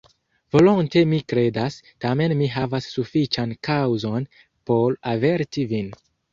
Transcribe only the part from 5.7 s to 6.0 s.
vin.